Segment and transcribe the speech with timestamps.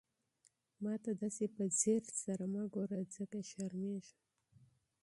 [0.83, 4.17] ما ته داسې په ځير سره مه ګوره، ځکه شرمېږم.